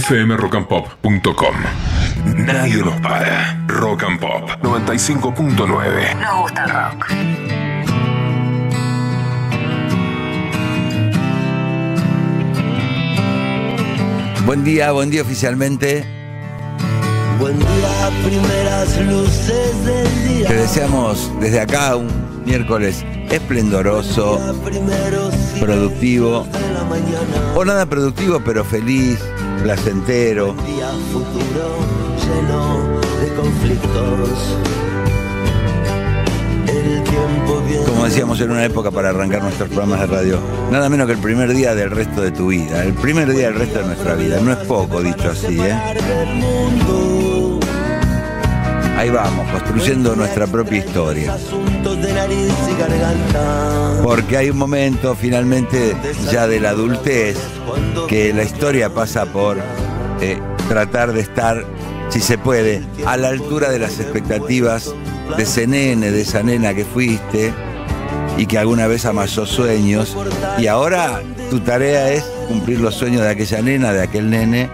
fmrockandpop.com. 0.00 1.54
Nadie 2.24 2.78
nos 2.78 3.00
para. 3.00 3.64
Rock 3.68 4.02
and 4.04 4.18
Pop 4.18 4.50
95.9. 4.62 6.20
Nos 6.20 6.40
gusta 6.42 6.64
el 6.64 6.70
rock. 6.70 7.06
Buen 14.44 14.64
día, 14.64 14.92
buen 14.92 15.10
día 15.10 15.22
oficialmente. 15.22 16.13
Buen 17.38 17.58
día, 17.58 18.10
primeras 18.24 18.96
luces 19.06 19.84
del 19.84 20.28
día. 20.28 20.48
Te 20.48 20.54
deseamos 20.54 21.30
desde 21.40 21.60
acá 21.60 21.96
un 21.96 22.08
miércoles 22.44 23.04
esplendoroso, 23.30 24.38
productivo, 25.60 26.46
o 27.54 27.64
nada 27.64 27.86
productivo, 27.86 28.40
pero 28.44 28.64
feliz, 28.64 29.18
placentero. 29.62 30.54
Día 30.66 30.90
futuro 31.12 31.78
lleno 32.24 33.00
de 33.20 33.34
conflictos. 33.34 34.58
Como 37.86 38.04
decíamos 38.04 38.40
en 38.40 38.50
una 38.50 38.64
época 38.64 38.90
para 38.90 39.10
arrancar 39.10 39.42
nuestros 39.42 39.68
programas 39.68 40.00
de 40.00 40.06
radio, 40.06 40.38
nada 40.70 40.88
menos 40.88 41.06
que 41.06 41.12
el 41.14 41.18
primer 41.18 41.52
día 41.54 41.74
del 41.74 41.90
resto 41.90 42.22
de 42.22 42.30
tu 42.30 42.48
vida, 42.48 42.84
el 42.84 42.94
primer 42.94 43.32
día 43.32 43.46
del 43.46 43.58
resto 43.58 43.80
de 43.80 43.86
nuestra 43.86 44.14
vida. 44.14 44.40
No 44.40 44.52
es 44.52 44.58
poco 44.58 45.02
dicho 45.02 45.30
así, 45.30 45.58
¿eh? 45.60 47.13
Ahí 48.96 49.10
vamos, 49.10 49.50
construyendo 49.50 50.14
nuestra 50.14 50.46
propia 50.46 50.78
historia. 50.78 51.34
Asuntos 51.34 52.00
de 52.00 52.12
nariz 52.12 52.52
y 52.70 52.80
garganta. 52.80 54.00
Porque 54.02 54.36
hay 54.36 54.50
un 54.50 54.56
momento 54.56 55.16
finalmente 55.16 55.96
ya 56.30 56.46
de 56.46 56.60
la 56.60 56.70
adultez 56.70 57.36
que 58.08 58.32
la 58.32 58.44
historia 58.44 58.94
pasa 58.94 59.26
por 59.26 59.58
eh, 60.20 60.38
tratar 60.68 61.12
de 61.12 61.20
estar, 61.22 61.64
si 62.08 62.20
se 62.20 62.38
puede, 62.38 62.82
a 63.04 63.16
la 63.16 63.28
altura 63.28 63.70
de 63.70 63.80
las 63.80 63.98
expectativas 63.98 64.94
de 65.36 65.42
ese 65.42 65.66
nene, 65.66 66.12
de 66.12 66.20
esa 66.20 66.42
nena 66.42 66.72
que 66.72 66.84
fuiste 66.84 67.52
y 68.38 68.46
que 68.46 68.58
alguna 68.58 68.86
vez 68.86 69.06
amasó 69.06 69.44
sueños. 69.44 70.16
Y 70.56 70.68
ahora 70.68 71.20
tu 71.50 71.60
tarea 71.60 72.12
es 72.12 72.22
cumplir 72.48 72.80
los 72.80 72.94
sueños 72.94 73.22
de 73.22 73.30
aquella 73.30 73.60
nena, 73.60 73.92
de 73.92 74.02
aquel 74.02 74.30
nene 74.30 74.70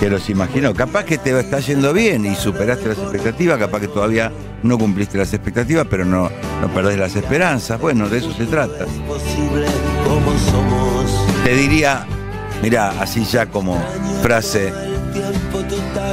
que 0.00 0.08
los 0.08 0.30
imaginó. 0.30 0.74
Capaz 0.74 1.04
que 1.04 1.18
te 1.18 1.38
está 1.38 1.60
yendo 1.60 1.92
bien 1.92 2.24
y 2.24 2.34
superaste 2.34 2.88
las 2.88 2.98
expectativas, 2.98 3.58
capaz 3.58 3.80
que 3.80 3.88
todavía 3.88 4.32
no 4.62 4.78
cumpliste 4.78 5.18
las 5.18 5.32
expectativas, 5.34 5.86
pero 5.90 6.06
no, 6.06 6.30
no 6.62 6.68
perdés 6.74 6.98
las 6.98 7.14
esperanzas. 7.14 7.78
Bueno, 7.78 8.08
de 8.08 8.18
eso 8.18 8.32
se 8.32 8.46
trata. 8.46 8.86
Te 11.44 11.54
diría, 11.54 12.06
mira, 12.62 12.94
así 12.98 13.24
ya 13.26 13.46
como 13.46 13.78
frase 14.22 14.72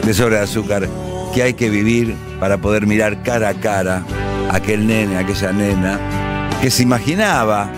de 0.04 0.14
sobre 0.14 0.36
de 0.36 0.42
azúcar, 0.42 0.90
que 1.34 1.44
hay 1.44 1.54
que 1.54 1.70
vivir 1.70 2.14
para 2.42 2.58
poder 2.58 2.86
mirar 2.88 3.24
cara 3.24 3.50
a 3.50 3.54
cara 3.54 4.04
a 4.52 4.58
aquel 4.58 4.86
nene, 4.86 5.16
a 5.16 5.20
aquella 5.20 5.54
nena, 5.54 6.00
que 6.62 6.70
se 6.70 6.84
imaginaba 6.84 7.70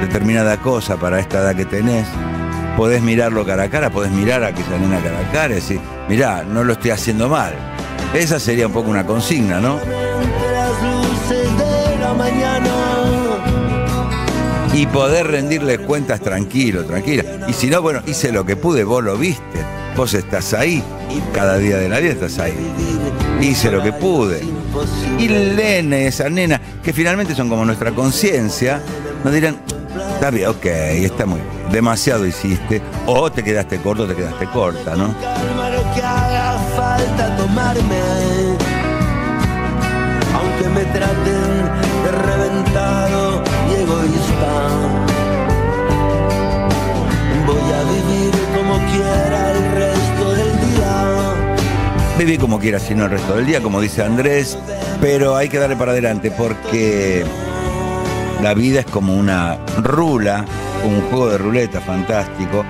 determinada 0.00 0.58
cosa 0.58 0.96
para 0.98 1.18
esta 1.18 1.38
edad 1.40 1.56
que 1.56 1.64
tenés. 1.64 2.06
Podés 2.76 3.02
mirarlo 3.02 3.44
cara 3.44 3.64
a 3.64 3.68
cara, 3.68 3.90
podés 3.90 4.10
mirar 4.10 4.42
a 4.42 4.48
aquella 4.48 4.78
nena 4.78 5.00
cara 5.00 5.18
a 5.20 5.32
cara 5.32 5.52
y 5.52 5.56
decir, 5.56 5.80
mirá, 6.08 6.42
no 6.42 6.64
lo 6.64 6.72
estoy 6.72 6.90
haciendo 6.90 7.28
mal. 7.28 7.52
Esa 8.14 8.38
sería 8.38 8.66
un 8.66 8.72
poco 8.72 8.90
una 8.90 9.06
consigna, 9.06 9.60
¿no? 9.60 9.78
Y 14.74 14.86
poder 14.86 15.26
rendirle 15.26 15.78
cuentas 15.78 16.20
tranquilo, 16.20 16.84
tranquila. 16.84 17.24
Y 17.46 17.52
si 17.52 17.68
no, 17.68 17.82
bueno, 17.82 18.00
hice 18.06 18.32
lo 18.32 18.44
que 18.44 18.56
pude, 18.56 18.84
vos 18.84 19.04
lo 19.04 19.16
viste. 19.16 19.42
Vos 19.96 20.14
estás 20.14 20.54
ahí, 20.54 20.82
cada 21.34 21.58
día 21.58 21.76
de 21.76 21.88
la 21.88 22.00
vida 22.00 22.12
estás 22.12 22.38
ahí. 22.38 22.54
Hice 23.40 23.70
lo 23.70 23.82
que 23.82 23.92
pude. 23.92 24.40
Y 25.18 25.26
el 25.26 25.56
nene, 25.56 26.06
esa 26.06 26.30
nena, 26.30 26.60
que 26.82 26.94
finalmente 26.94 27.34
son 27.34 27.50
como 27.50 27.64
nuestra 27.66 27.90
conciencia, 27.92 28.80
nos 29.22 29.32
dirán, 29.32 29.58
está 30.14 30.30
bien, 30.30 30.48
ok, 30.48 30.64
está 30.64 31.26
muy 31.26 31.40
bien, 31.40 31.72
demasiado 31.72 32.26
hiciste, 32.26 32.82
o 33.06 33.30
te 33.30 33.42
quedaste 33.42 33.78
corto, 33.78 34.06
te 34.06 34.14
quedaste 34.14 34.46
corta, 34.46 34.94
¿no? 34.96 35.14
Aunque 40.34 40.68
me 40.68 40.84
traten 40.86 41.70
de 42.04 42.10
reventado 42.10 43.42
y 43.70 43.74
egoísta. 43.82 44.52
Voy 47.46 47.72
a 47.72 47.82
vivir 47.84 48.32
como 48.56 48.78
quiera 48.90 49.50
el 49.52 49.72
resto 49.72 50.30
del 50.32 50.52
día. 50.60 50.94
Viví 52.18 52.38
como 52.38 52.58
quieras, 52.58 52.82
si 52.82 52.94
no 52.94 53.04
el 53.04 53.10
resto 53.10 53.34
del 53.34 53.46
día, 53.46 53.60
como 53.60 53.80
dice 53.80 54.02
Andrés, 54.02 54.58
pero 55.00 55.36
hay 55.36 55.48
que 55.48 55.58
darle 55.58 55.76
para 55.76 55.92
adelante 55.92 56.30
porque 56.30 57.24
la 58.42 58.54
vida 58.54 58.80
es 58.80 58.86
como 58.86 59.14
una 59.16 59.56
rula, 59.82 60.44
un 60.84 61.00
juego 61.02 61.30
de 61.30 61.38
ruleta 61.38 61.80
fantástico, 61.80 62.64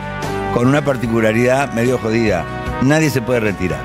con 0.52 0.66
una 0.66 0.84
particularidad 0.84 1.72
medio 1.72 1.98
jodida. 1.98 2.44
Nadie 2.82 3.08
se 3.08 3.22
puede 3.22 3.40
retirar. 3.40 3.80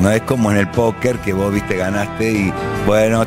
No 0.00 0.10
es 0.10 0.22
como 0.22 0.50
en 0.50 0.56
el 0.56 0.68
póker 0.68 1.18
que 1.18 1.32
vos 1.32 1.52
viste 1.52 1.76
ganaste 1.76 2.32
y 2.32 2.52
bueno, 2.86 3.26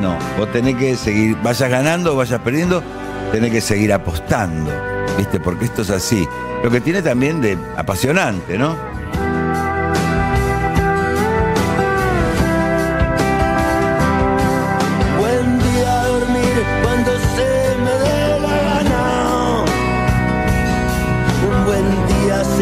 no, 0.00 0.16
vos 0.38 0.50
tenés 0.52 0.76
que 0.76 0.96
seguir, 0.96 1.36
vayas 1.42 1.70
ganando 1.70 2.14
o 2.14 2.16
vayas 2.16 2.40
perdiendo, 2.40 2.82
tenés 3.30 3.50
que 3.50 3.60
seguir 3.60 3.92
apostando, 3.92 4.70
¿viste? 5.18 5.38
Porque 5.38 5.66
esto 5.66 5.82
es 5.82 5.90
así. 5.90 6.26
Lo 6.62 6.70
que 6.70 6.80
tiene 6.80 7.02
también 7.02 7.40
de 7.40 7.58
apasionante, 7.76 8.58
¿no? 8.58 8.89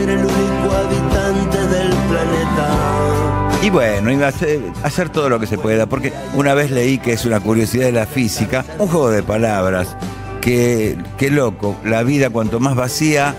El 0.02 0.18
único 0.18 0.74
habitante 0.74 1.58
del 1.58 1.88
planeta. 1.88 3.58
Y 3.62 3.70
bueno, 3.70 4.24
a 4.24 4.28
hacer, 4.28 4.60
hacer 4.82 5.08
todo 5.08 5.28
lo 5.28 5.40
que 5.40 5.46
se 5.46 5.58
pueda, 5.58 5.86
porque 5.86 6.12
una 6.34 6.54
vez 6.54 6.70
leí 6.70 6.98
que 6.98 7.12
es 7.12 7.24
una 7.24 7.40
curiosidad 7.40 7.86
de 7.86 7.92
la 7.92 8.06
física, 8.06 8.64
un 8.78 8.88
juego 8.88 9.10
de 9.10 9.22
palabras, 9.22 9.96
que, 10.40 10.96
que 11.16 11.30
loco, 11.30 11.76
la 11.84 12.02
vida 12.02 12.30
cuanto 12.30 12.60
más 12.60 12.76
vacía 12.76 13.34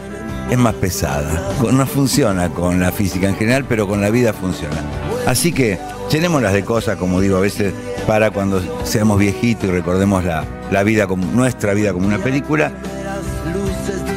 es 0.49 0.57
más 0.57 0.75
pesada. 0.75 1.41
No 1.71 1.85
funciona 1.85 2.49
con 2.49 2.79
la 2.79 2.91
física 2.91 3.29
en 3.29 3.35
general, 3.35 3.65
pero 3.67 3.87
con 3.87 4.01
la 4.01 4.09
vida 4.09 4.33
funciona. 4.33 4.83
Así 5.25 5.51
que 5.51 5.79
llenémoslas 6.11 6.53
de 6.53 6.65
cosas, 6.65 6.97
como 6.97 7.21
digo 7.21 7.37
a 7.37 7.41
veces, 7.41 7.73
para 8.07 8.31
cuando 8.31 8.61
seamos 8.83 9.19
viejitos 9.19 9.65
y 9.65 9.71
recordemos 9.71 10.23
la, 10.23 10.43
la 10.71 10.83
vida 10.83 11.07
como, 11.07 11.25
nuestra 11.25 11.73
vida 11.73 11.93
como 11.93 12.07
una 12.07 12.17
película, 12.17 12.71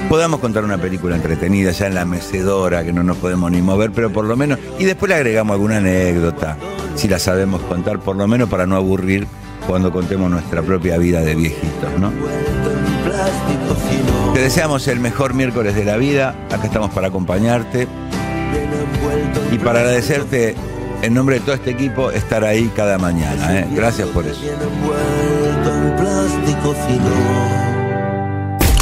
podamos 0.08 0.40
contar 0.40 0.64
una 0.64 0.78
película 0.78 1.16
entretenida 1.16 1.70
ya 1.70 1.86
en 1.86 1.94
la 1.94 2.04
mecedora, 2.04 2.84
que 2.84 2.92
no 2.92 3.02
nos 3.02 3.16
podemos 3.16 3.50
ni 3.50 3.62
mover, 3.62 3.92
pero 3.92 4.12
por 4.12 4.24
lo 4.24 4.36
menos, 4.36 4.58
y 4.78 4.84
después 4.84 5.08
le 5.08 5.16
agregamos 5.16 5.54
alguna 5.54 5.78
anécdota, 5.78 6.56
si 6.94 7.08
la 7.08 7.18
sabemos 7.18 7.62
contar, 7.62 7.98
por 8.00 8.16
lo 8.16 8.28
menos 8.28 8.48
para 8.48 8.66
no 8.66 8.76
aburrir 8.76 9.26
cuando 9.66 9.92
contemos 9.92 10.30
nuestra 10.30 10.62
propia 10.62 10.98
vida 10.98 11.20
de 11.20 11.34
viejitos, 11.34 11.98
¿no? 11.98 12.12
Te 14.34 14.40
deseamos 14.40 14.88
el 14.88 15.00
mejor 15.00 15.34
miércoles 15.34 15.74
de 15.74 15.84
la 15.84 15.96
vida, 15.96 16.34
acá 16.50 16.64
estamos 16.64 16.90
para 16.90 17.08
acompañarte 17.08 17.86
y 19.50 19.58
para 19.58 19.80
agradecerte 19.80 20.54
en 21.02 21.14
nombre 21.14 21.36
de 21.36 21.40
todo 21.42 21.54
este 21.54 21.70
equipo 21.70 22.10
estar 22.10 22.44
ahí 22.44 22.70
cada 22.74 22.98
mañana, 22.98 23.60
¿eh? 23.60 23.66
Gracias 23.74 24.08
por 24.08 24.26
eso. 24.26 24.40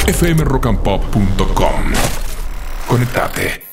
fmrockandpop.com. 0.06 1.92
Conectate. 2.86 3.69